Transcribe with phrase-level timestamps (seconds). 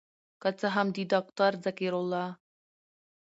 [0.41, 2.25] که څه هم د داکتر ذکر الله